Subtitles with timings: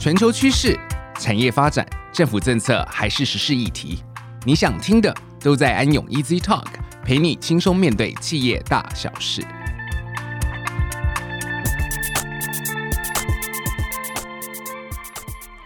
[0.00, 0.80] 全球趋势、
[1.18, 4.02] 产业发展、政府政策还是时事议题，
[4.46, 6.64] 你想听的都在安永 Easy Talk，
[7.04, 9.42] 陪你轻松面对企业大小事。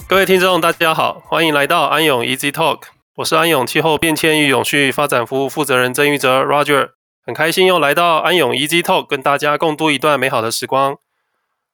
[0.09, 2.81] 各位听众，大家好，欢迎来到安永 Easy Talk，
[3.19, 6.89] 我是安永气候变迁与永续发展服务负责人曾玉哲 Roger。
[7.25, 10.97] 很开心又来到安永 Easy Talk，跟大家共度一段美好的时光。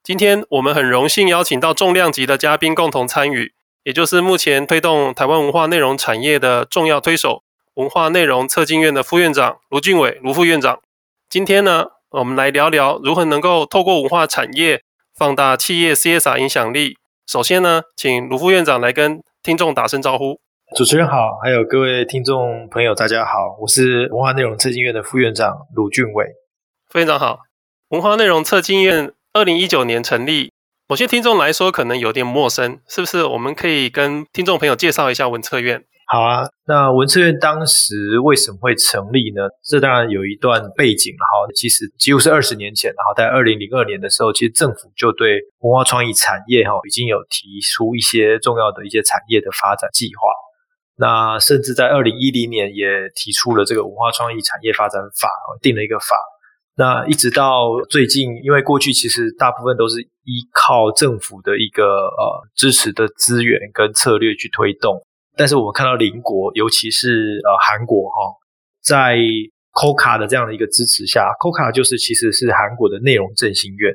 [0.03, 3.53] 今天我们很荣幸邀请到重量级的嘉宾共同参与，
[3.83, 7.43] 也就是目前推动台湾文化内容产业的重要推手——
[7.75, 10.79] 文化内容策进院的副院长卢俊伟卢副院长。
[11.29, 14.81] 今天呢，我们来聊聊如何能够透过文化产业
[15.15, 16.97] 放大企业 CSR 影响力。
[17.27, 20.41] 首先呢，请卢副院长来跟听众打声招呼。
[20.75, 26.25] 主持人好，还有各位听众朋友，大家好，我是文化内容策进院的副院长卢俊伟。
[26.89, 27.41] 副院长好，
[27.89, 30.51] 文化内容策进院二零一九年成立，
[30.89, 33.23] 某些听众来说可能有点陌生，是不是？
[33.23, 35.85] 我们可以跟听众朋友介绍一下文策院。
[36.07, 39.43] 好啊，那文策院当时为什么会成立呢？
[39.63, 50.27] 这当然有一段背景，哈，其实几乎是二十年前，哈，在二零零二年的时候，其实政府就对文化创意产业，哈，已经有提出一些重要的一些产业的发展计划。
[50.97, 55.29] 那甚至在二零一零年也提出了这个文化创意产业发展法，
[55.61, 56.17] 定了一个法。
[56.75, 65.05] 那一直到最近，因为过去其实大部分都是依靠政府的一个呃支持的资源跟策略去推动。
[65.35, 68.15] 但是我们看到邻国，尤其是呃韩国哈，
[68.83, 69.17] 在
[69.73, 73.93] KOCA 的这样的一个支持下，KOCA 就是其实是韩国的内容振兴院。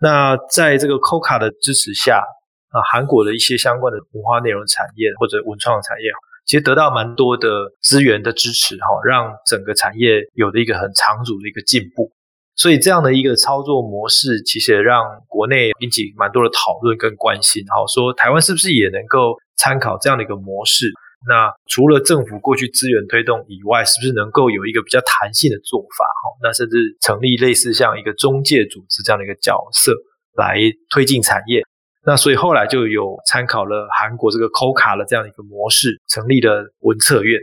[0.00, 2.22] 那在这个 KOCA 的支持下，
[2.70, 6.10] 啊，韩国的一些相关的文化内容产业或者文创产业，
[6.50, 7.46] 其实得到蛮多的
[7.80, 12.10] 资源的支持哈，让整个产业有了一个很长足的一个进步。
[12.56, 17.62] 所以这样的一个操作模式，其实也让国内引起蛮多的讨论跟关心。
[17.68, 20.90] 好，说台湾是不是也能够参考这样的一个模式？
[21.28, 26.04] 那除了政府过去资源推动以外，是不是能够有一个比较弹性的做法？
[26.04, 29.94] 哈，那甚至成立类似像一个中介组织这样的一个角色
[30.34, 30.58] 来
[30.90, 31.62] 推进产业。
[32.04, 37.40] 那所以后来就有参考了韩国这个 KOCA 的这样一个模式，成立了文策院。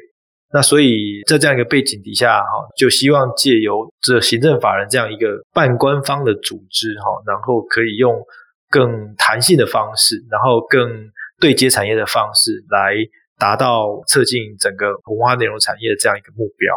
[0.53, 8.15] 那所以在这样一个背景底下，哈，就希望借由这行政法人这样一个半官方的组织，哈，然后可以用
[8.69, 12.95] 更弹性的方式，然后更对接产业的方式，来
[13.37, 16.73] 达到策进整个文化内容产业的这样一个目标。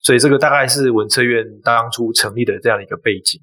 [0.00, 3.40] 所以这个大概是文策院当初成立的这样一个背景。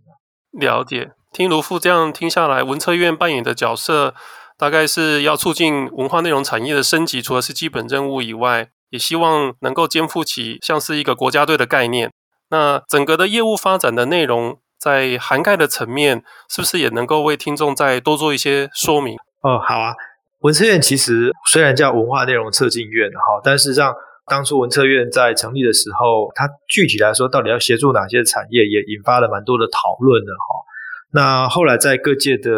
[0.59, 4.13] 了解，听卢父这样听下来，文策院扮演的角色，
[4.57, 8.69] 大概是要促进文化内容产业的升级，除了是基本任务以外。
[8.91, 12.11] 也希望能够肩负起像是一个国家队的概念。
[12.49, 19.15] 那整个的业务发展的内容，在涵盖的层面，是不是也能够为听众再多做一些说明？
[19.43, 19.93] 哦，好啊。
[20.39, 23.93] 文策院其实虽然叫文化内容策进院，哈，但实际上
[24.25, 30.65] 当初文策院在成立的时候，它具体来说到底要协助哪些产业，也引发了蛮多的讨论的，哈。
[31.11, 32.51] 那后来在各界的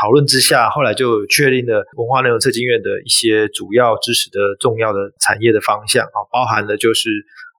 [0.00, 7.10] 讨论之下，后来就确定了文化内容策进院的一些主要支持的重要的产业的方向啊，包含了就是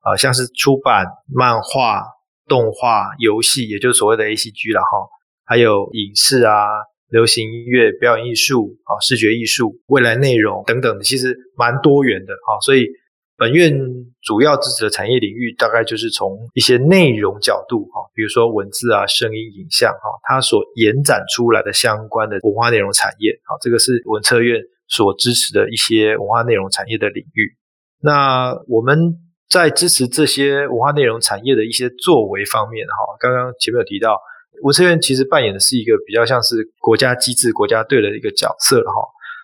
[0.01, 2.03] 啊，像是出版、漫画、
[2.47, 5.09] 动画、游戏，也就是所谓的 ACG 了哈，
[5.45, 6.67] 还有影视啊、
[7.09, 12.87] 流行音乐、表演艺术啊、视觉艺术、未来内容等等，其实蛮多元的哈，所以。
[13.39, 13.73] 本院
[14.21, 27.55] 主要支持的产业领域，大概就是从一些内容角度，哈，比如说文字啊、声音、影像，哈，它所延展出来的相关的文化内容产业，好，这个是文策院所支持的一些文化内容产业的领域。
[28.01, 29.15] 那我们
[29.49, 34.19] 在支持这些文化内容产业的一些作为方面，哈，刚刚前面有提到，
[34.63, 38.99] 文策院其实扮演的是一个比较像是国家机制、国家队的一个角色，哈。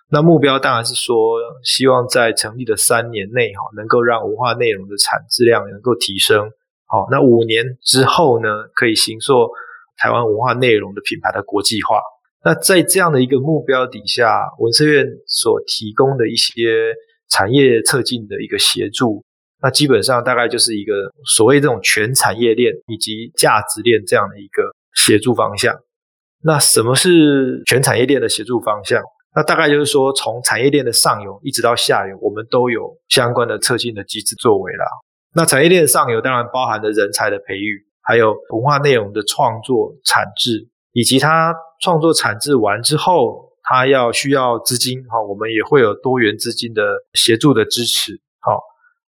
[0.08, 6.50] 那目标当然是说，希望在成立的三年内，哈，能够让文化内容的产质量能够提升。
[6.86, 9.50] 好，那五年之后呢，可以行塑
[9.96, 12.00] 台湾文化内容的品牌的国际化。
[12.44, 16.94] 那在这样的一个目标底下，文策院所提供的一些
[17.28, 19.24] 产业策进的一个协助，
[19.60, 24.62] 那基本上大概就是一个所谓这种全产业链以及价值链这样的一个
[24.94, 25.74] 协助方向。
[26.44, 29.02] 那什么是全产业链的协助方向？
[29.36, 34.86] 那大概就是说，从产业链的上游一直到下游，我们都有相关的策进的机制作为啦。
[35.34, 48.58] 那产业链上游当然包含了人才的培育，还有文化内容的创作、产制，以及它创作产制完之后，它要需要资金，哈，我们也会有多元资金的协助的支持，好。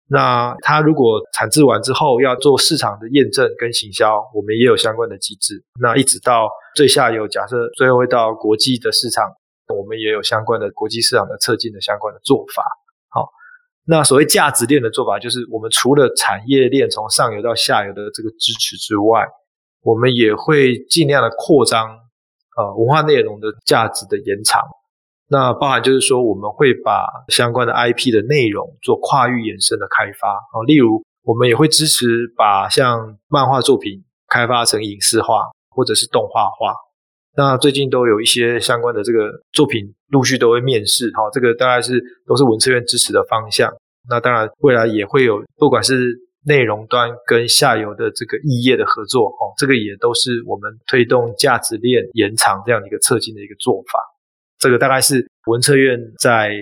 [0.08, 5.64] 那它如果产制完之后要做市场的验证跟行销，我们也有相关的机制。
[5.80, 9.24] 那一直到最下游，假设最后会到国际的市场。
[9.74, 12.64] 我们也有相关的国际市场的策进的相关的做法。
[13.10, 13.30] 好，
[13.86, 19.26] 那所谓价值链的做法，就是我们除了产业链从上游到下游的这个支持之外，
[19.82, 21.88] 我们也会尽量的扩张
[22.58, 24.62] 呃文化内容的价值的延长。
[25.28, 36.76] 那包含就是说，我们会把相关的 IP 的内容做跨域衍生的开发啊，例如我们也会支持把像漫画作品开发成影视化或者是动画化。
[37.38, 43.72] 那最近都有一些相关的这个作品陆续都会面试，哈，这个大概是都是文策院支持的方向。
[44.10, 46.16] 那当然未来也会有，不管是
[46.46, 54.00] 内容端跟下游的这个异业的合作，哦，这个也都是我们推动价值链延长这样的一个策进的一个做法。
[54.60, 56.54] 这个大概是文策院在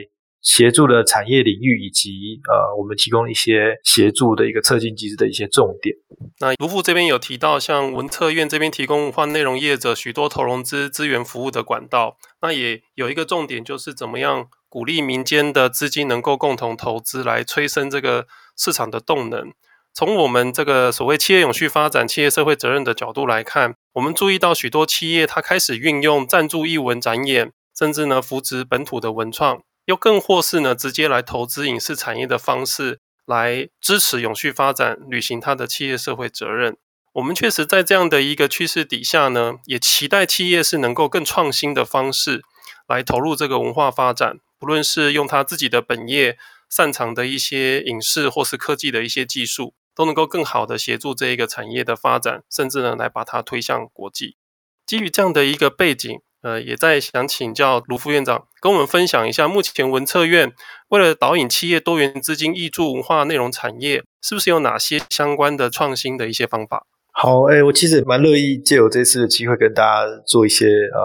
[0.44, 5.95] 协助的产业领域，以及呃，我们提供一些协助的一个策进机制的一些重点。
[6.40, 19.54] 那卢副这边有提到，像文策院这边提供文化内容业者许多投融资资源服务的管道，那也有一个重点，就是怎么样鼓励民间的资金能够共同投资，来催生这个市场的动能。
[19.94, 27.54] 从我们这个所谓企业永续发展、企业社会责任的角度来看，我们注意到许多企业它开始运用赞助艺文展演。
[27.75, 36.77] 甚至呢，扶植本土的文创，又更或是呢，直接来投资影视产业的方式，来支持永续发展，履行它的企业社会责任。
[37.13, 42.41] 我们确实在这样的一个趋势底下呢，也期待企业是能够更创新的方式
[42.88, 46.38] 来投入这个文化发展，不论是用他自己的本业
[46.69, 54.38] 擅长的一些影视或是科技的一些技术，都能够更好的协助这一个产业的发展，甚至呢，来把它推向国际。
[54.86, 56.21] 基于这样的一个背景。
[56.44, 60.51] 呃，也在想请教卢副院长跟我们分享一下，目前文策院
[60.90, 66.86] 为了导引企业多元资金挹注文化内容产业，是不是有哪些相关的创新的一些方法？
[67.13, 71.00] 好，哎，我其实蛮乐意借由这次的机会跟大家做一些呃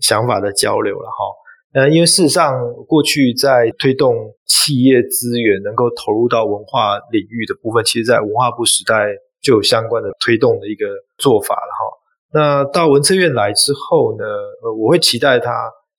[0.00, 1.82] 想法的交流了哈。
[1.82, 2.54] 呃，因为事实上
[2.86, 4.14] 过去在推动
[4.46, 9.04] 企业资源能够投入到文化领域的部分，其实在文化部时代
[9.42, 10.86] 就有相关的推动的一个
[11.18, 11.97] 做法了哈。
[12.32, 14.24] 那到文策院来之后呢，
[14.62, 15.50] 呃，我会期待他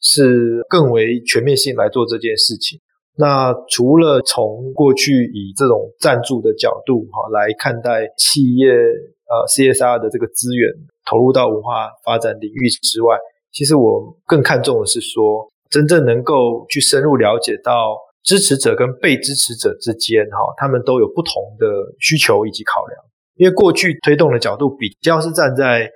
[0.02, 2.80] 是更为全面性来做这件事情。
[3.18, 10.72] 那除了从过去以这种赞助的角度哈来看待企业呃 CSR 的这个资源
[11.10, 13.18] 投入到文化发展领域之外，
[13.52, 21.66] 其实我更看重的是说，真正能够去深入了解到支持者跟被支持者之间哈，他们都有不同的
[22.00, 22.98] 需求以及考量。
[23.36, 25.90] 因为过去推动的角度比较是站在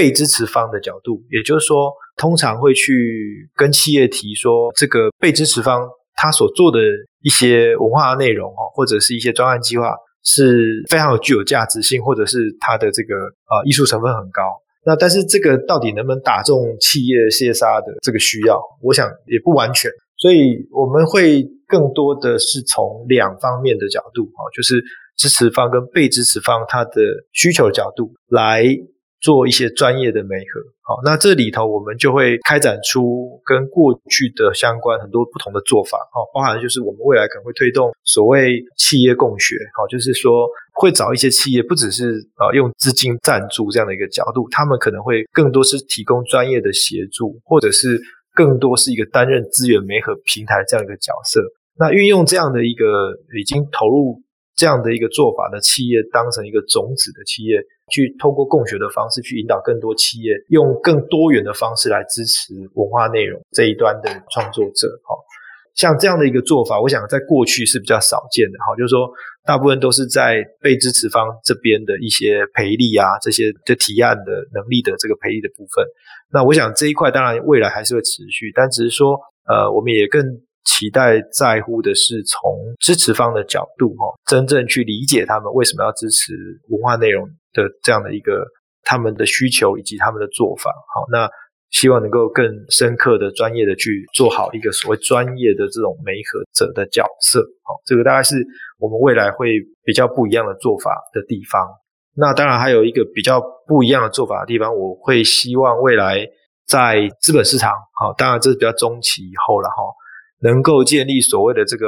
[0.00, 6.78] 被支持方的角度，也就是说，通常会去跟企业提说，这个被支持方他所做的
[7.20, 9.94] 一些文化内容哈，或者是一些专案计划
[10.24, 14.40] 是非常有具有价值性，或者是它的这个呃艺术成分很高。
[14.86, 18.58] 那但是这个到底能不能打中企业 CSR 的这个需要？
[18.80, 19.90] 我想也不完全。
[20.16, 24.82] 所以我们会更多的是从两方面的角度啊，就是
[25.18, 27.02] 支持方跟被支持方他的
[27.34, 28.64] 需求角度来。
[29.20, 40.48] 做一些专业的媒合，好，那这里头我们就会开展出跟过去的相关很多不同的做法，好，包含就是我们未来可能会推动所谓企业共学，好，就是说
[40.80, 48.00] 会找一些企业，不只是啊用资金赞助这样的一个角度，他们可能会更多是提供专业的协助，或者是
[48.34, 51.42] 更多是一个担任资源媒合平台这样一个角色。
[51.78, 54.22] 那运用这样的一个已经投入
[54.56, 57.60] 这样的一个做法的企业，当成一个种子的企业。
[57.90, 64.88] 去透过共学的方式去引导更多企业，用更多元的方式来支持文化内容这一端的创作者。
[65.04, 65.14] 哈，
[65.74, 68.58] 像这样的一个做法，我想在过去是比较少见的。
[68.66, 69.10] 哈，就是说
[69.44, 75.84] 大部分都是在被支持方这边的一些培力啊，这些的提案的能力的这个培力的部分。
[76.32, 79.18] 那我想这一块当然未来还是会持续，但只是说，
[79.48, 80.22] 呃，我们也更。
[80.64, 82.40] 期待在乎的是从
[82.80, 86.32] 支持方的角度，哈，真正去理解他们为什么要支持
[86.68, 88.46] 文化内容的这样的一个
[88.82, 91.28] 他们的需求以及他们的做法，好，那
[91.70, 98.36] 希望能够更深刻的、专业的去做好一个所谓专业的这种媒合者的角色，好，这个大概是
[98.78, 99.48] 我们未来会
[99.84, 101.66] 比较不一样的做法的地方。
[102.16, 106.26] 那当然还有一个比较不一样的做法的地方，我会希望未来
[106.66, 109.84] 在资本市场，好，当然这是比较中期以后了，哈。
[110.40, 111.86] 能够建立所谓的这个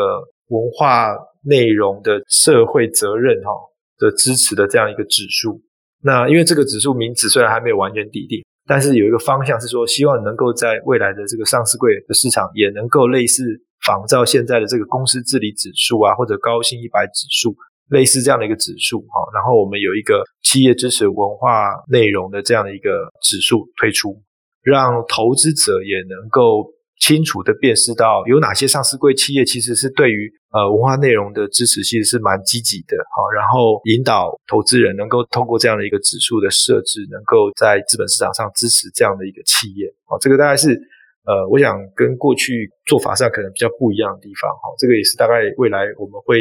[0.49, 3.51] 文化内容的社会责任哈
[3.99, 5.61] 的支持的这样一个指数，
[6.03, 13.43] 那因为这个指数名字虽然还没有完全底定，但是有一个方向是说，希望能够在未来的这个上市柜的市场也能够类似
[13.87, 17.57] 仿照现在的这个公司治理指数啊，或者高新一百指数，
[17.89, 24.23] 类似这样的一个指数哈，然后我们有一个企业支持文化内容的这样的一个指数推出，
[24.63, 26.71] 让投资者也能够。
[27.03, 40.79] 清楚的辨识到有哪些上市柜企业其实是对于呃文化内容的支持其实是蛮积极的，好，然后引导投资人能够通过这样的一个指数的设置，能够在资本市场上支持这样的一个企业，好，这个大概是
[41.27, 46.39] 呃我想跟过去做法上可能比较不一样的地方，好，这个也是大概未来我们会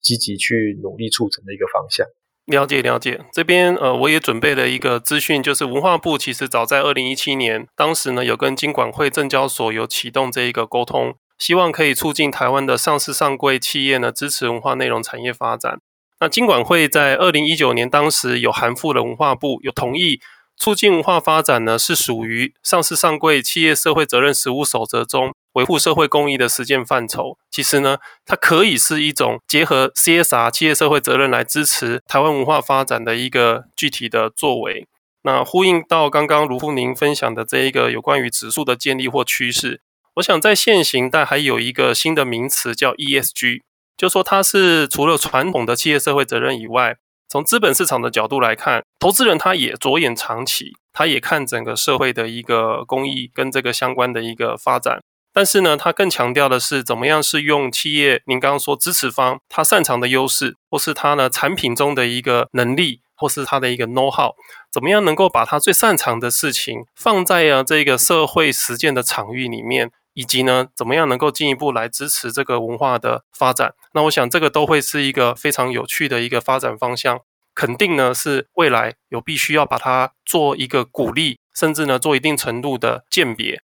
[0.00, 2.06] 积极去努力促成的一个方向。
[2.46, 15.78] 了解了解，这边呃，我也准备了一个资讯，就是文化部其实早在二零一七年，当时呢有跟金管会、证交所有启动这一个沟通，希望可以促进台湾的上市上柜企业呢支持文化内容产业发展。
[16.20, 20.20] 那金管会在二零一九年当时有函复了文化部，有同意
[20.56, 25.32] 促进文化发展呢是属于上市上柜企业社会责任实务守则中。
[25.54, 34.88] 维护社会公益的实践范畴，其实呢，它可以是一种结合 CSR 企业社会责任来支持台湾文化发展的一个具体的作为。
[35.22, 39.80] 那呼应到刚刚卢富宁分享的这一个有关于指数的建立或趋势，
[40.14, 43.60] 我想在现行，但还有一个新的名词叫 ESG，
[43.96, 46.96] 就说它是除了传统的企业社会责任以外，
[47.34, 55.00] 从资本市场的角度来看，投资人他也着眼长期，他也看整个社会的一个公益跟这个相关的一个发展。
[55.32, 64.30] 但是呢，他更强调的是怎么样是用企业，您刚刚说支持方他擅长的优势，或是他呢产品中的一个能力，或是他的一个 know how，
[64.70, 73.74] 怎么样能够把他最擅长的事情放在啊这个社会实践的场域里面，以及呢怎么样能够进一步来支持这个文化的发展。
[73.94, 77.20] 那我想这个都会是一个非常有趣的一个发展方向，
[77.54, 83.62] 肯定呢是未来有必须要把它做一个鼓励，甚至呢做一定程度的鉴别。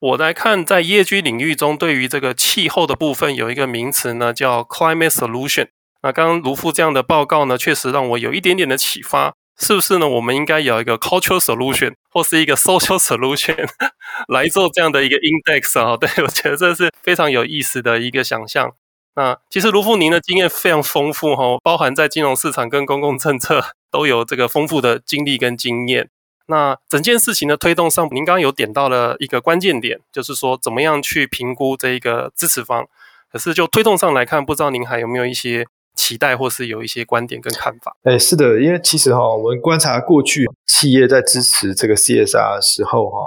[0.00, 5.68] 我来看，在业居领域中，对于这个气候的部分，有一个名词呢，叫 Climate Solution。
[6.02, 10.08] 那刚刚卢父这样的报告呢，确实让我有一点点的启发，是不是呢？
[10.08, 13.68] 我们应该有一个 Cultural Solution 或是一个 Social Solution
[14.28, 15.98] 来做这样的一个 Index 啊？
[15.98, 18.72] 对，我觉得这是非常有意思的一个想象。
[19.16, 26.08] 那其实卢富您的经验非常丰富哈，包含在金融市场跟公共政策都有这个丰富的经历跟经验。
[26.46, 32.86] 那整件事情的推动上，您刚刚有点到了一个关键点，就是说怎么样去评估这一个支持方。
[33.30, 35.64] 可是就推动上来看，不知道您还有没有一些
[35.94, 37.94] 期待，或是有一些观点跟看法？
[38.02, 43.18] 哎，是的，因为其实哈，我们观察过去企业在支持这个 CSR 的时候哈，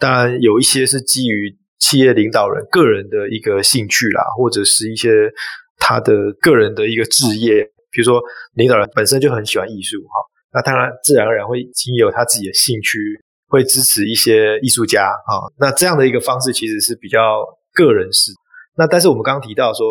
[0.00, 5.30] 当然有一些是基于企业领导人个人的一个兴趣啦，或者是一些
[5.76, 8.22] 他的个人的一个志业，比如说
[8.54, 10.14] 领导人本身就很喜欢艺术哈。
[10.50, 12.98] 那当然，自然而然会经有他自己的兴趣，
[13.48, 15.44] 会支持一些艺术家啊。
[15.58, 18.32] 那这样的一个方式其实是比较个人式。
[18.78, 19.84] 那但是我们刚刚提到说，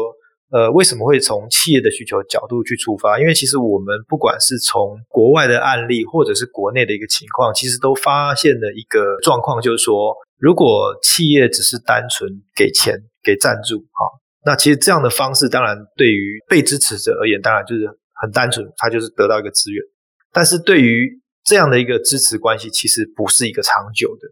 [0.54, 3.20] 呃，为什么会从企业的需求角度去出发？
[3.20, 12.94] 因为其实我们不管是从国外的案例，或者是国内的一个情况，其实都发现了一个状况，就是说，如果企业只是单纯给钱、
[13.24, 14.06] 给赞助，哈，
[14.46, 17.88] 那其实这样的方式，当然对于被支持者而言，当然就是
[18.22, 19.84] 很单纯，他就是得到一个资源。
[20.32, 21.10] 但是对于
[21.44, 24.28] 这样的一个支持关系，其实不是一个长久的，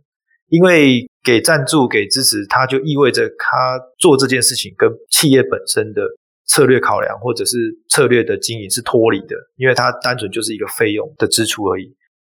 [0.51, 6.03] 因为给赞助、给支持，它就意味着他做这件事情跟企业本身的
[6.45, 11.85] 策略考量或者是策略的经营是脱离的，因为它单纯就是一个费用的支出而已。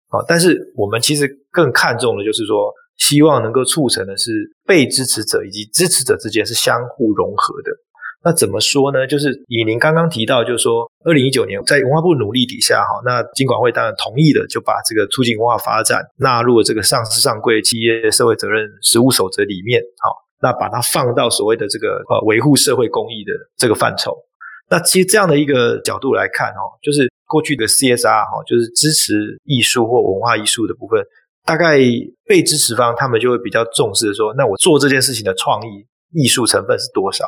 [0.08, 4.32] 啊，但是我们其实更看重的就是说，希望能够促成的是
[4.64, 7.70] 被支持者以及支持者之间是相互融合的。
[8.26, 9.06] 那怎么说呢？
[9.06, 20.10] 就是以您刚刚提到，就是说，二零一九年在文化部努力底下，哈，那金管会当然同意了，就把这个促进文化发展纳入了这个上市上柜企业社会责任实务守则里面，好，
[20.42, 24.12] 那把它放到所谓的这个呃维护社会公益的这个范畴。
[24.68, 31.00] 那其实这样的一个角度来看，哈，就是过去的 CSR，哈，就是支持艺术或文化艺术的部分，
[31.44, 31.78] 大概
[32.26, 37.24] 被支持方他们就会比较重视说，那我做这件事情的创意艺术成分是多少？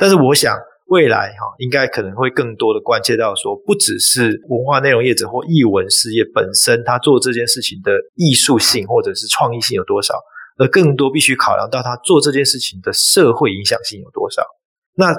[0.00, 10.18] 但是我想，未来哈应该可能会更多的关切到说，不只是文化内容业者或艺文事业本身，他做这件事情的艺术性或者是创意性有多少，
[10.56, 14.42] 而更多必须考量到他做这件事情的社会影响性有多少。
[14.94, 15.14] 那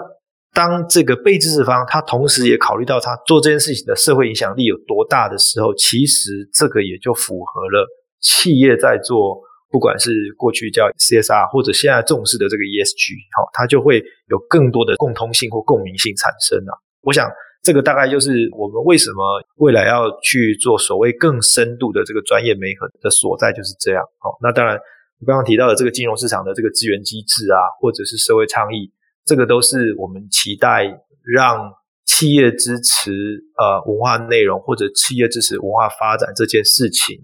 [0.52, 7.88] 当这个被支持方他同时也考虑到他做这件事情的社会影响力有多大的时候，其实这个也就符合了
[8.20, 9.40] 企业在做。
[9.72, 16.76] 不管是过去叫 CSR，或者现在重视的这个 ESG，好，它就会有更多的共通性或共鸣性产生啊。
[17.02, 17.32] 我想
[17.64, 24.04] 这个大概就是我们为什么未来要去做所谓更深度的这个专业媒合的所在，就是这样。
[24.20, 24.76] 好，那当然，
[25.22, 28.92] 我刚刚提到的这个金融市场的这个资源机制啊，或者是社会倡议，
[29.26, 30.84] 这个都是我们期待
[31.24, 31.72] 让
[32.06, 37.24] 企业支持呃文化内容，或者企业支持文化发展这件事情。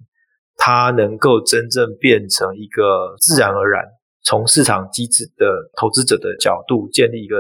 [0.68, 3.86] 它能够真正变成一个自然而然
[4.26, 5.48] 从市场机制的
[5.78, 7.38] 投资者的角度建立一个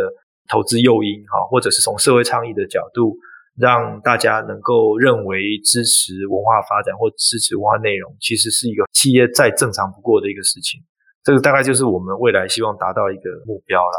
[0.47, 3.17] 投资诱因哈，或者是从社会倡议的角度，
[3.57, 10.79] 让大家能够认为支持文化发展或支持文化内容，其实是一个企业再正常不过的一个事情。
[11.21, 13.97] 这个大概就是我们未来希望达到一个目标啦。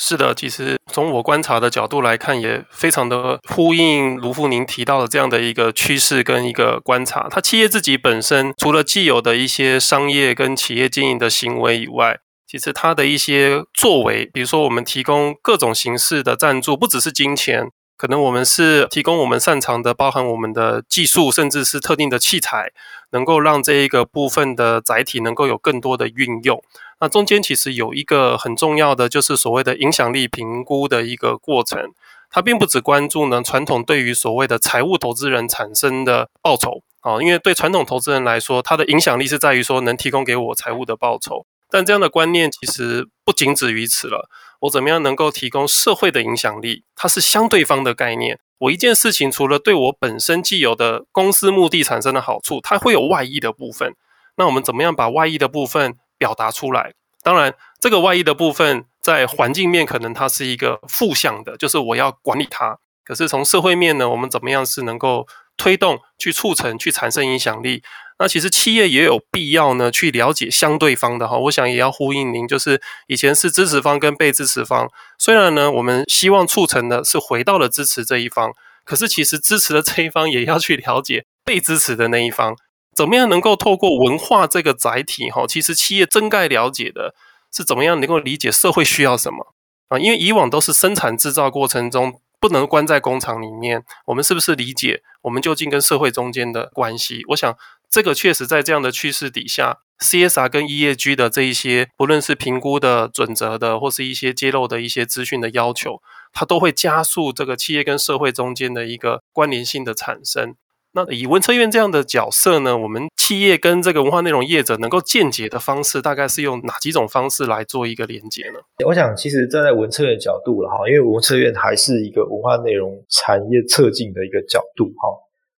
[0.00, 7.28] 是的，其实从我观察的角度来看，也非常的呼应卢富您提到的这样的一个趋势跟一个观察。
[7.28, 22.70] 他企业自己本身除了既有的一些商业跟企业经营的行为以外，其实他的一些作为，比如说我们提供各种形式的赞助，不只是金钱，可能我们是提供我们擅长的，包含我们的技术，甚至是特定的器材，
[23.10, 26.62] 能够让这一个部分的载体能够有更多的运用。
[27.00, 31.90] 那中间其实有一个很重要的，就是所谓的影响力评估的一个过程。
[32.30, 41.46] 它并不只关注呢传统对于所谓的财务投资人产生的报酬啊，因为对传统投资人来说，它的影响力是在于说能提供给我财务的报酬。
[41.70, 44.28] 但这样的观念其实不仅止于此了。
[44.60, 46.84] 我怎么样能够提供社会的影响力？
[46.96, 48.40] 它是相对方的概念。
[48.58, 53.94] 我一件事情除了对我本身既有的公司目的产生的好处，它会有外溢的部分。
[54.36, 62.78] 那我们怎么样把外溢的部分表达出来，当然，这个外溢的部分在环境面可能它是一个负向的，就是我要管理它。
[63.08, 67.82] 可是从社会面呢，我们怎么样是能够推动、去促成、去产生影响力？
[68.18, 71.38] 那其实企业也有必要呢，去了解相对方的哈。
[71.38, 78.52] 我想也要呼应您，就是以前是支持方跟被支持方，虽然呢，我们希望促成的是回到了支持这一方，
[78.84, 82.54] 可是其实支持的这一方也要去了解被支持的那一方。
[82.94, 85.46] 怎么样能够透过文化这个载体哈？
[85.46, 87.14] 其实企业真该了解的
[87.56, 89.54] 是怎么样能够理解社会需要什么
[89.88, 89.98] 啊？
[89.98, 97.24] 因为以往都是生产制造过程中不能关在工厂里面，我们是不是理解我们究竟跟社会中间的关系？
[97.28, 97.56] 我想
[97.90, 106.00] 这个确实在这样的趋势底下，CSR 跟 E A G 的这一些不论是评估的准则的，或是一些揭露的一些资讯的要求，
[106.32, 110.54] 它都会加速这个企业跟社会中间的一个关联性的产生。
[110.94, 118.58] 那以文策院这样的角色呢，我们企业跟这个文化内容业者能够间接的方式，大概是用哪几种方式来做一个连接呢？
[118.86, 125.12] 我想，其实站在文策院的角度了哈，因为文策院还是一个文化内容产业策进的一个角度哈，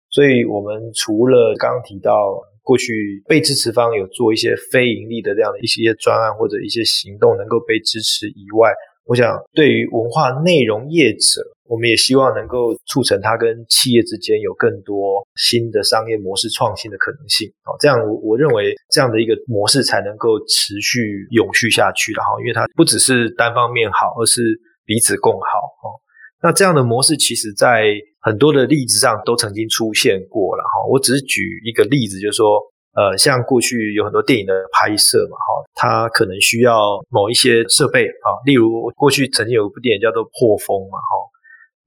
[0.09, 2.13] 所以我们除了刚刚提到
[2.61, 8.69] 过去被支持方有做一些非盈利的这样的一些专案或者一些行动能够被支持以外，
[9.11, 11.43] 我想对于文化内容业者。
[11.71, 25.47] 我们也希望能够促成它跟企业之间有更多新的商业模式创新的可能性，好，这样我我认为这样的一个模式才能够持续永续下去了哈，因为它不只是单方面好，而是彼此共好
[25.79, 25.95] 哈。
[26.43, 27.87] 那这样的模式其实在
[28.19, 30.83] 很多的例子上都曾经出现过了哈。
[30.91, 32.59] 我只是举一个例子，就是说，
[32.93, 41.15] 呃，像过去有很多电影的拍摄嘛哈，它可能需要某一些设备啊，例如过去曾经有一部电影叫做《破风》嘛哈。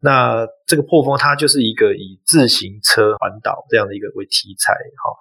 [0.01, 5.13] 那这个破风，它就是一个以自行车环岛这样的一个为题材，哈。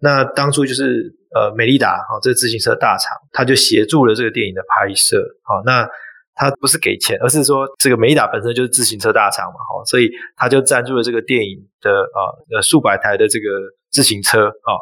[0.00, 5.86] 那当初就是呃美利达哈，这个自行车大厂，它就协助了这个电影的拍摄，好，那
[6.34, 13.44] 它不是给钱，而是说这个美利达本身就是自行车大厂嘛，哈，所以它就赞助了这个电影的啊呃数百台的这个
[13.90, 14.72] 自行车，啊。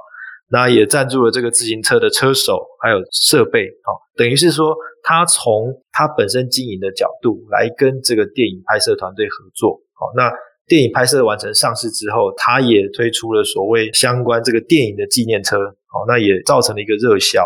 [0.48, 10.30] 那也赞助了这个自行车的车手，还有设备，哦，等于是说，他从他本身经营的角度来跟这个电影拍摄团队合作，哦，那
[10.68, 17.44] 电影拍摄完成上市之后，他也推出了所谓相关这个电影的纪念车，哦，那也造成了一个热销。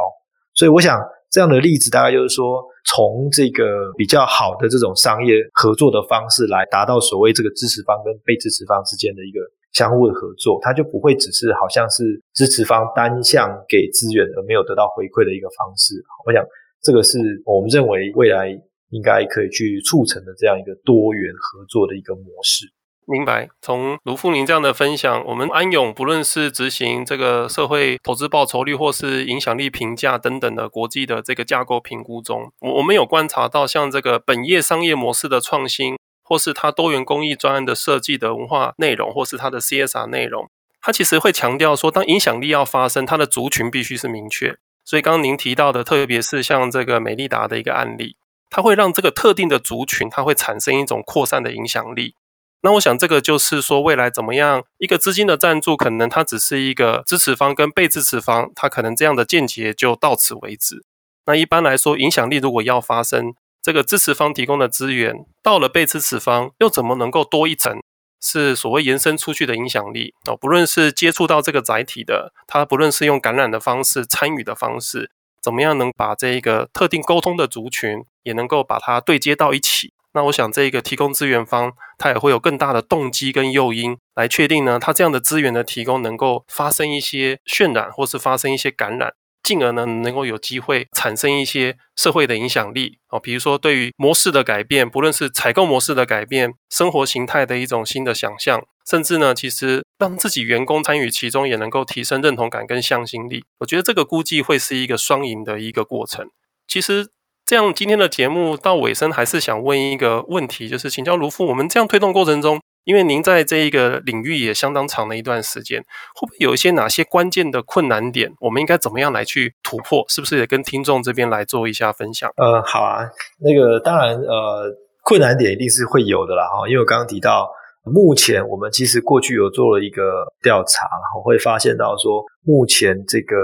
[0.53, 3.65] 所以我想这样的例子大概就是说，从这个
[3.97, 9.41] 比较好的这种商业合作的方式来达到所谓这个支持方跟被支持方之间的一个。
[9.73, 15.95] 相互的合作，它就不会只是好像是支持方单向给资源而没有得到回馈的一个方式。
[16.27, 16.45] 我想，
[16.83, 18.49] 这个是我们认为未来
[18.91, 22.67] 应该可以去促成的这样一个多元合作的一个模式。
[23.07, 23.49] 明白。
[23.61, 35.97] 从卢富宁这样的分享，我们安永不论是执行这个社会投资报酬率或是影响力评价等等的国际的这个架构评估中，我我们有观察到，像这个本业商业模式的创新。
[36.31, 40.49] 或是它多元公益专案的设计的文化内容，或是它的 CSR 内容，
[40.81, 44.57] 它其实会强调说，当影响力要发生，它的族群必须是明确。
[44.85, 48.15] 所以刚刚您提到的，特别是像这个美利达的一个案例，
[48.49, 52.15] 它会让这个特定的族群，它会产生一种扩散的影响力。
[52.63, 60.85] 那我想这个就是说，未来怎么样一个资金的赞助，可能它只是一个支持方跟被支持方，它可能这样的见解就到此为止。
[61.27, 67.81] 那一般来说，影响力如果要发生，这个支持方提供的资源到了被支持方，又怎么能够多一层？
[68.23, 70.37] 是所谓延伸出去的影响力哦。
[70.37, 75.11] 不论是接触到这个载体的，他不论是用感染的方式、参与的方式，
[75.43, 79.95] 怎么样能把这一个特定沟通的族群也能够把它对接到一起。
[80.13, 89.15] 那我想，这一个提供资源方，他也会有更大的动机跟诱因来确定呢，他这样的资源的提供能够发生一些渲染，或是发生一些感染。
[89.43, 103.45] 进而呢，能够有机会产生一些社会的影响力哦，比如说对于模式的改变，不论是采购模式的改变、生活形态的一种新的想象，甚至呢，其实让自己员工参与其中，也能够提升认同感跟向心力。
[103.59, 106.29] 我觉得这个估计会是一个双赢的一个过程。
[106.69, 107.09] 其实
[107.45, 112.61] 这样，今天的节目到尾声，还是想问一个问题，就是请教卢副，我们这样推动过程中。
[112.85, 115.81] 因为您在这一个领域也相当长的一段时间，
[116.15, 118.33] 会不会有一些哪些关键的困难点？
[118.41, 120.05] 我们应该怎么样来去突破？
[120.09, 122.33] 是不是也跟听众这边来做一下分享？
[122.37, 123.07] 呃，好啊，
[123.39, 127.51] 那个当然，呃，困难点一定是会有的啦，哈，因为我刚刚提到，
[127.85, 133.37] 目前我们其实过去有做了一个调查，然后会发现到说，目前这个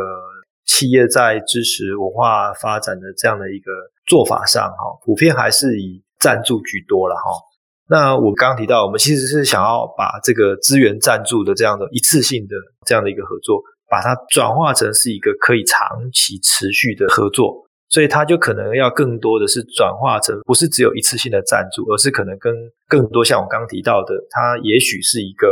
[0.65, 3.71] 企业在支持文化发展的这样的一个
[4.07, 7.31] 做法上，哈，普遍还是以赞助居多了，哈。
[7.89, 22.53] 那我刚刚提到，我们其实是想要把这个资源赞助的这样的一次性的这样的一个合作，把它转化成是一个可以长期持续的合作，所以它就可能要更多的是转化成不是只有一次性的赞助，而是可能跟
[22.89, 25.47] 更多像我刚刚提到的，它也许是一个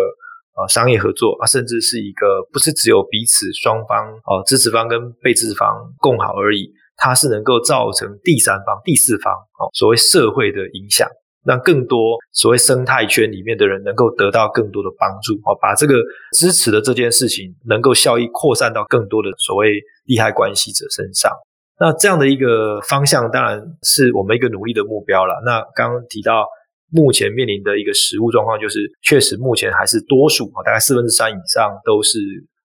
[0.57, 11.09] 呃商业合作啊，甚至是一个不是只有彼此双方哦支持方跟被支持方共好而已，它是能够造成第三方、第四方哦所谓社会的影响。
[11.45, 15.95] 让更多所谓生态圈里面的人能够得到更多的帮助，哦，把这个
[16.37, 21.31] 支持的这件事情能够效益扩散到更多的所谓利害关系者身上。
[21.79, 25.43] 那这样的一个方向当然是我们一个努力的目标了。
[25.45, 26.47] 那刚刚提到
[26.93, 32.19] 目前面临的一个实务状况，就是确实目前还是多数大概四分之三以上都是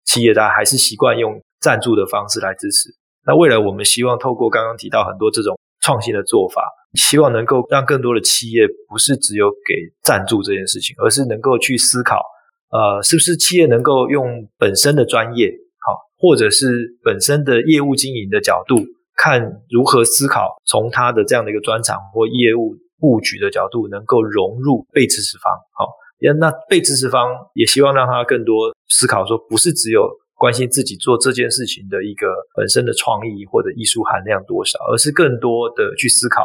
[0.04, 2.88] 企业，家还是习惯用赞助的方式来支持。
[3.26, 6.64] 那未来我们希望透过刚刚提到很多这种创新的做法。
[6.94, 12.22] 希望能够让更多的企业不是只有给赞助这件事情，而是能够去思考，
[12.70, 15.50] 呃，是不是企业能够用本身的专业，
[15.84, 18.76] 好，或者是本身的业务经营的角度，
[19.16, 25.90] 看如何思考，从他的这样的一个专长或业务布局的角度，能够融入被支持方，好，
[26.38, 30.08] 那被支持方也希望让他更多思考，说不是只有
[30.44, 36.44] 关心自己做这件事情的一个本身的创意或者艺术含量多少，而是更多的去思考。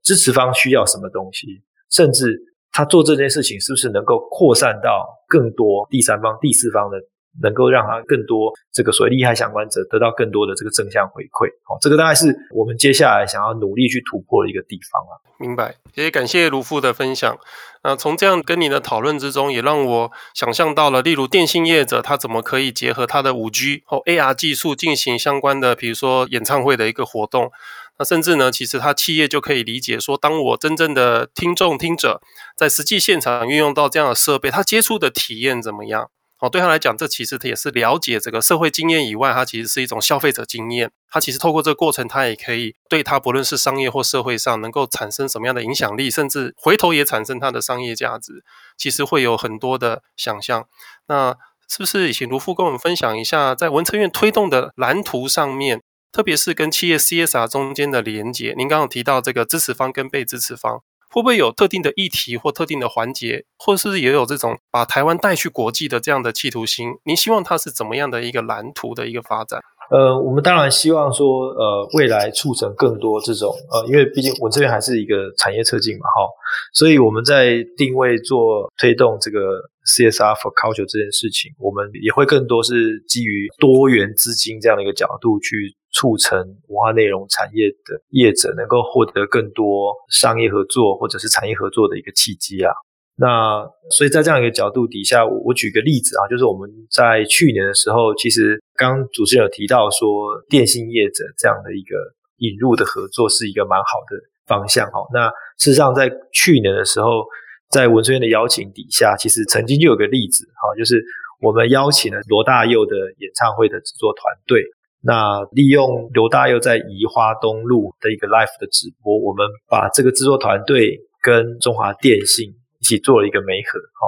[0.00, 1.48] 支持方需要什么东西，
[1.90, 2.38] 甚至
[2.70, 6.96] 他做这件事情是不是能够扩散到更多第三方、第四方的，
[7.40, 11.48] 能够让他更多这个所谓利害相关者得到更多的这个正向回馈。
[11.64, 15.16] 好，这个大概是我们接下来想要努力去突破的一个地方啊。
[15.38, 17.36] 明白，也感谢卢副的分享。
[17.82, 27.50] 那从这样跟你的讨论之中，也让我想象到了，例如电信业者他怎么可以结合他的五 G 或 AR 技术进行相关的，比如说演唱会的一个活动。
[27.98, 32.22] 那甚至呢，其实他企业就可以理解说，当我真正的听众听者
[32.56, 36.08] 在实际现场运用到这样的设备，他接触的体验怎么样？
[36.42, 40.90] 哦，对他来讲，这其实也是了解这个社会经验以外，它其实是一种消费者经验。
[41.08, 48.42] 他其实透过这个过程，他也可以对他不论是商业或社会上能够产生什么样的影响力，甚至回头也产生它的商业价值，
[48.76, 50.66] 其实会有很多的想象。
[51.06, 51.36] 那
[51.68, 55.80] 是不是请卢副跟我们分享一下，在文策院推动的蓝图上面？
[56.10, 66.88] 特别是跟企业 CSR 中间的连接，您刚刚有提到这个支持方跟被支持方，会不会有特定的议题或特定的环节，或者是也有这种把台湾带去国际的这样的企图心？
[67.04, 69.60] 您希望它是怎么样的一个蓝图的一个发展？
[69.90, 76.24] 呃，我们当然希望说，呃，未来促成更多这种，呃，因为毕竟我这边还是一个产业策进嘛，哈，
[76.72, 79.38] 所以我们在定位做推动这个
[79.84, 85.76] CSR for culture 这件事情，我们也会更多是基于多元资金这样的一个角度去。
[85.92, 92.72] 促成文化内容产业的业者能够获得更多商业合作或者是产业合作的一个契机啊。
[93.14, 101.94] 那所以在这样一个角度底下，我我举个例子啊，就是我们在去年的时候，其实刚主持人有提到说，电信业者这样的一个
[102.38, 105.06] 引入的合作是一个蛮好的方向哈。
[105.12, 105.28] 那
[105.58, 107.22] 事实上在去年的时候，
[107.70, 111.04] 在文策院的邀请底下，其实曾经就有个例子哈，就是
[111.42, 114.64] 我们邀请了罗大佑的演唱会的制作团队。
[115.04, 124.06] 那利用刘大佑在宜花东路的一个 live 的直播，我们把这个制作团队跟中华电信一起做了一个媒合，哈，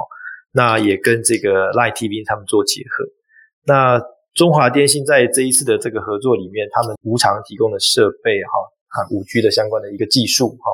[0.53, 3.05] 那也跟这个 Line TV 他们做结合。
[3.67, 4.01] 那
[4.35, 10.71] 中华电信在这一次的这个合作里面，他们无偿提供的设备，哈，啊，五 G 的相关的一个技术，哈，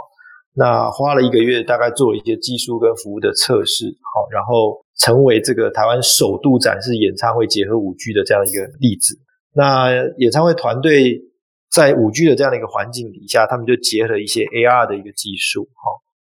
[0.52, 9.16] 那花了一个月，大概做了一些技术跟服务的测试，好，然后成为这个台湾首度展示演唱会结合五 G 的这样一个例子。
[9.52, 11.20] 那演唱会团队
[11.70, 15.90] 在五 G 的这样的一个环境底下，他们就结合一些 AR 的一个技术，哈，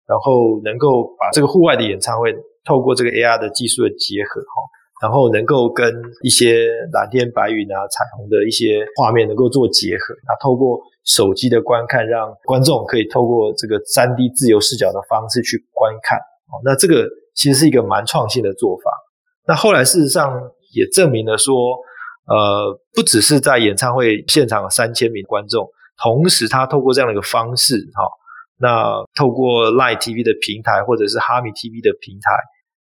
[0.07, 4.57] 然后能够把这个户外的演唱会透过这个 AR 的技术的结合，哈，
[5.03, 5.91] 然后能够跟
[6.23, 16.19] 一些蓝天白云啊、彩虹的一些画面能够做结合，那透过手机的观看，让观众可以透过这个 3D 自由视角的方式去观看，
[16.53, 18.91] 哦，那这个其实是一个蛮创新的做法。
[19.47, 20.39] 那后来事实上
[20.75, 21.55] 也证明了说。
[22.27, 25.69] 呃，不只是在演唱会现场三千名观众，
[26.03, 28.03] 同时他透过这样的一个方式，哈，
[28.59, 32.37] 那透过 Line TV 的平台或者是哈米 TV 的平台，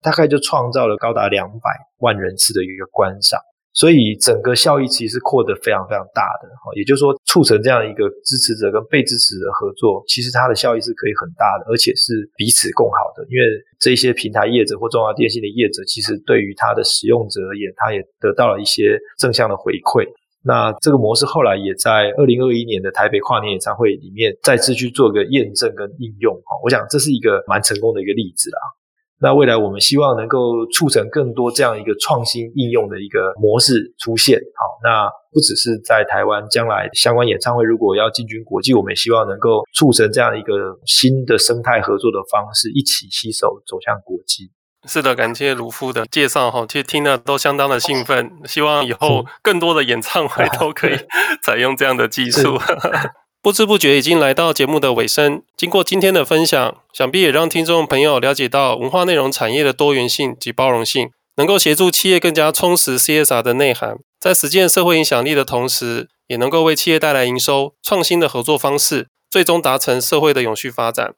[0.01, 3.39] 大概就创造了高达两百万人次的一个观赏。
[3.79, 13.23] 所以整个效益其实扩得非常非常大的，哈也就是说促成这样一个支持者跟被支持的合作，其实它的效益是可以很大的，而且是彼此共好的。
[13.31, 13.47] 因为
[13.79, 20.03] 这些平台业者或中华电信的业者，其实对于它的使用者而言，他也得到了一些正向的回馈。
[20.43, 28.59] 那这个模式后来也在二零二一年的台北跨年演唱会里面再次去做个验证跟应用，哈我想这是一个蛮成功的一个例子啦。
[29.21, 34.39] 那未来我们希望能够促成更多这样一个创新应用的一个模式出现。
[34.55, 44.51] 好，那不只是在台湾，将来相关演唱会如果要进军国际，我们也希望能够促成这样一个新的生态合作的方式，一起携手走向国际。
[44.87, 50.95] 是的，感谢卢夫的介绍哈，其实听了都相当的兴奋，希望以后更多的演唱会都可以
[51.43, 52.57] 采用这样的技术。
[53.49, 55.41] 不知不觉已经来到节目的尾声。
[55.57, 71.15] 经过今天的分享，想必也让听众朋友了解到文化内容产业的多元性及包容性，能够协助企业更加充实 CSR 的内涵，在实践社会影响力的同时，也能够为企业带来营收、创新的合作方式，最终达成社会的永续发展。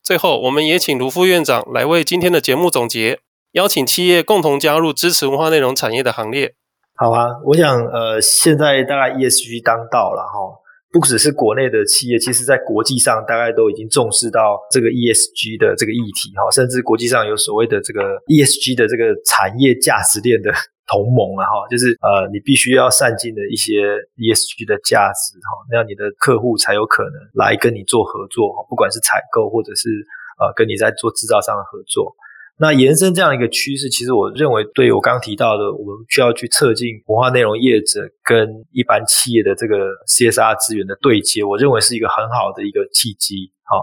[0.00, 3.18] 最后，我们也请卢副院长来为今天的节目总结，
[3.54, 6.54] 邀请企业共同加入支持文化内容产业的行列。
[6.94, 10.60] 好啊，我想呃，现在大概 ESG 当道了哈。
[10.94, 20.54] 不只是国内的企业，其实在国际上大概都已经重视到这个 ESG 的这个议题哈，甚至国际上有所谓的这个 ESG 的这个产业价值链的
[20.86, 23.82] 同盟啊哈，就是呃你必须要善尽的一些
[24.14, 29.90] ESG 的价值哈，那样你的客户才有可能来跟你做合作哈，不管是采购或者是
[30.38, 32.14] 呃跟你在做制造上的合作。
[32.56, 43.50] 那延伸这样一个趋势，其实我认为，对我刚刚提到的，我们需要去策进文化内容业者跟一般企业的这个 CSR 资源的对接，我认为是一个很好的一个契机。
[43.64, 43.82] 好，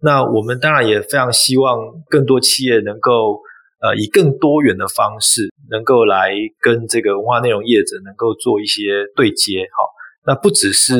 [0.00, 1.76] 那我们当然也非常希望
[2.08, 3.40] 更多企业能够
[3.80, 6.30] 呃以更多元的方式，能够来
[6.60, 9.66] 跟这个文化内容业者能够做一些对接。
[9.76, 9.82] 好，
[10.24, 10.94] 那不只是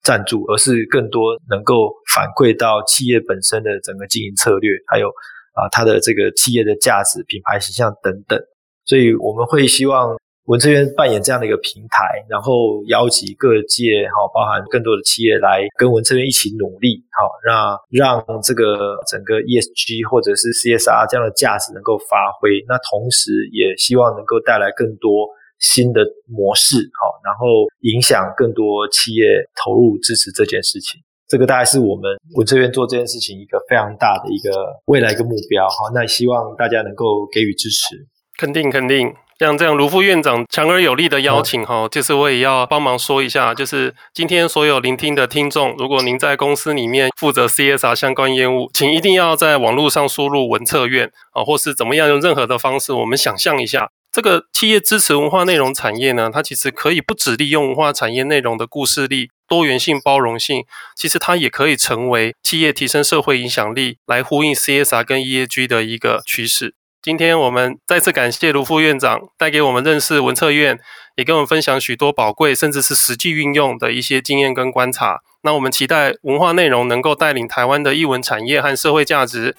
[0.00, 5.10] 赞助，而是更多能够反馈到企业本身的整个经营策略，还有。
[5.52, 8.38] 啊，它的这个企业的价值、品牌形象等等，
[8.84, 22.64] 所以我们会希望文策院扮演这样的一个平台，然后邀集各界，哈，包含更多的企业来跟文策院一起努力，好，让让这个整个 ESG 或者是 CSR 这样的价值能够发挥。
[22.66, 25.28] 那同时也希望能够带来更多
[25.60, 31.00] 新的模式，好，然后影响更多企业投入支持这件事情。
[31.32, 32.04] 这个大概是我们
[32.36, 34.50] 我这边做这件事情一个非常大的一个
[34.84, 37.96] 未来一个目标哈，那希望大家能够给予支持，
[38.38, 39.14] 肯定肯定。
[39.38, 53.88] 像这样卢副院长强而有力的邀请哈，就是我也要帮忙说一下，就是今天所有聆听的听众，如果您在公司里面负责 CSR 相关业务，请一定要在网络上输入文策院啊，或是怎么样用任何的方式，我们想象一下。
[54.12, 66.74] 这个企业支持文化内容产业呢，它其实可以不只利用文化产业内容的故事力、多元性、包容性，其实它也可以成为企业提升社会影响力，来呼应 CSR 跟 EAG 的一个趋势。
[67.00, 70.78] 今天我们再次感谢卢副院长带给我们认识文策院，
[71.16, 75.20] 也跟我们分享许多宝贵甚至是实际运用的一些经验跟观察。
[75.42, 79.56] 那我们期待文化内容能够带领台湾的艺文产业和社会价值。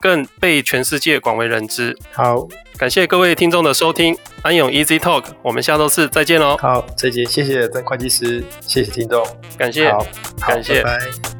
[0.00, 1.96] 更被全世界广为人知。
[2.12, 6.56] 好，感谢各位听众的收听，安永 Easy Talk，我们下周四再见喽。
[6.58, 10.06] 好，再见，谢谢曾会计师，谢谢听众，感谢，好，
[10.46, 11.35] 感谢，拜拜。